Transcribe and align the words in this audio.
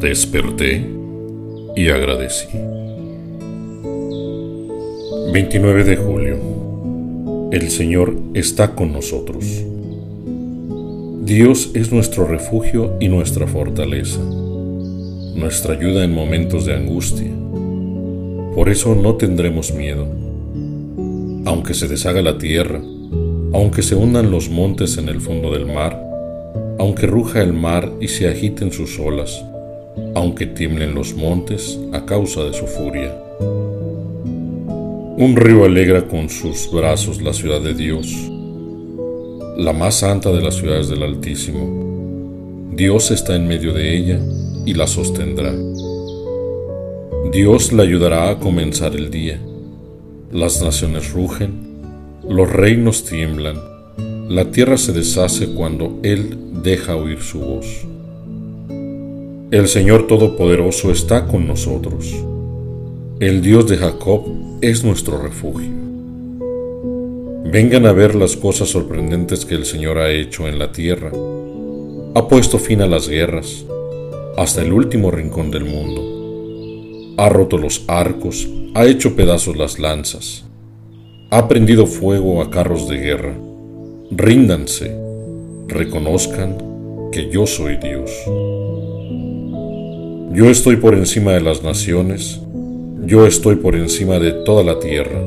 Desperté 0.00 0.82
y 1.76 1.88
agradecí. 1.90 2.48
29 5.30 5.84
de 5.84 5.96
julio. 5.96 7.50
El 7.52 7.68
Señor 7.68 8.16
está 8.32 8.74
con 8.74 8.94
nosotros. 8.94 9.44
Dios 11.22 11.72
es 11.74 11.92
nuestro 11.92 12.24
refugio 12.24 12.96
y 12.98 13.08
nuestra 13.08 13.46
fortaleza, 13.46 14.20
nuestra 15.34 15.74
ayuda 15.74 16.02
en 16.02 16.14
momentos 16.14 16.64
de 16.64 16.76
angustia. 16.76 17.30
Por 18.54 18.70
eso 18.70 18.94
no 18.94 19.16
tendremos 19.16 19.74
miedo. 19.74 20.08
Aunque 21.44 21.74
se 21.74 21.88
deshaga 21.88 22.22
la 22.22 22.38
tierra, 22.38 22.80
aunque 23.52 23.82
se 23.82 23.96
hundan 23.96 24.30
los 24.30 24.48
montes 24.48 24.96
en 24.96 25.10
el 25.10 25.20
fondo 25.20 25.52
del 25.52 25.66
mar, 25.66 26.02
aunque 26.78 27.06
ruja 27.06 27.42
el 27.42 27.52
mar 27.52 27.92
y 28.00 28.08
se 28.08 28.28
agiten 28.28 28.72
sus 28.72 28.98
olas, 28.98 29.44
aunque 30.14 30.46
tiemblen 30.46 30.94
los 30.94 31.14
montes 31.14 31.78
a 31.92 32.04
causa 32.04 32.44
de 32.44 32.52
su 32.52 32.66
furia. 32.66 33.14
Un 35.16 35.36
río 35.36 35.64
alegra 35.64 36.06
con 36.08 36.30
sus 36.30 36.70
brazos 36.70 37.20
la 37.20 37.32
ciudad 37.32 37.60
de 37.60 37.74
Dios, 37.74 38.06
la 39.56 39.72
más 39.72 39.96
santa 39.96 40.32
de 40.32 40.40
las 40.40 40.54
ciudades 40.54 40.88
del 40.88 41.02
Altísimo. 41.02 42.70
Dios 42.72 43.10
está 43.10 43.36
en 43.36 43.46
medio 43.46 43.72
de 43.74 43.96
ella 43.96 44.18
y 44.64 44.74
la 44.74 44.86
sostendrá. 44.86 45.52
Dios 47.32 47.72
la 47.72 47.82
ayudará 47.82 48.30
a 48.30 48.38
comenzar 48.38 48.96
el 48.96 49.10
día. 49.10 49.40
Las 50.32 50.62
naciones 50.62 51.12
rugen, 51.12 51.82
los 52.26 52.50
reinos 52.50 53.04
tiemblan, 53.04 53.56
la 54.28 54.50
tierra 54.50 54.78
se 54.78 54.92
deshace 54.92 55.48
cuando 55.54 55.98
Él 56.02 56.62
deja 56.62 56.96
oír 56.96 57.20
su 57.20 57.40
voz. 57.40 57.84
El 59.52 59.66
Señor 59.66 60.06
Todopoderoso 60.06 60.92
está 60.92 61.26
con 61.26 61.48
nosotros. 61.48 62.14
El 63.18 63.42
Dios 63.42 63.66
de 63.68 63.78
Jacob 63.78 64.24
es 64.60 64.84
nuestro 64.84 65.20
refugio. 65.20 65.72
Vengan 67.50 67.84
a 67.84 67.90
ver 67.90 68.14
las 68.14 68.36
cosas 68.36 68.68
sorprendentes 68.68 69.44
que 69.44 69.56
el 69.56 69.64
Señor 69.64 69.98
ha 69.98 70.12
hecho 70.12 70.46
en 70.46 70.60
la 70.60 70.70
tierra. 70.70 71.10
Ha 72.14 72.28
puesto 72.28 72.60
fin 72.60 72.80
a 72.80 72.86
las 72.86 73.08
guerras 73.08 73.64
hasta 74.36 74.62
el 74.62 74.72
último 74.72 75.10
rincón 75.10 75.50
del 75.50 75.64
mundo. 75.64 77.16
Ha 77.20 77.28
roto 77.28 77.58
los 77.58 77.82
arcos, 77.88 78.48
ha 78.74 78.86
hecho 78.86 79.16
pedazos 79.16 79.56
las 79.56 79.80
lanzas. 79.80 80.44
Ha 81.32 81.48
prendido 81.48 81.88
fuego 81.88 82.40
a 82.40 82.50
carros 82.50 82.88
de 82.88 82.98
guerra. 82.98 83.34
Ríndanse, 84.12 84.96
reconozcan 85.66 86.56
que 87.10 87.28
yo 87.32 87.48
soy 87.48 87.78
Dios. 87.78 88.12
Yo 90.32 90.48
estoy 90.48 90.76
por 90.76 90.94
encima 90.94 91.32
de 91.32 91.40
las 91.40 91.64
naciones, 91.64 92.40
yo 93.04 93.26
estoy 93.26 93.56
por 93.56 93.74
encima 93.74 94.20
de 94.20 94.30
toda 94.30 94.62
la 94.62 94.78
tierra. 94.78 95.20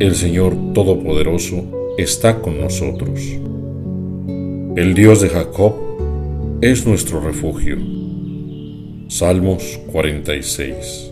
El 0.00 0.14
Señor 0.14 0.56
Todopoderoso 0.72 1.94
está 1.98 2.40
con 2.40 2.58
nosotros. 2.58 3.20
El 4.74 4.94
Dios 4.94 5.20
de 5.20 5.28
Jacob 5.28 5.74
es 6.62 6.86
nuestro 6.86 7.20
refugio. 7.20 7.76
Salmos 9.08 9.78
46 9.92 11.11